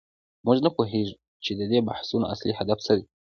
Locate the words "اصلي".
2.33-2.53